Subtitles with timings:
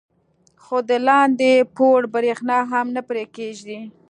[0.63, 3.79] خو د لاندې پوړ برېښنا هم نه پرې کېږي.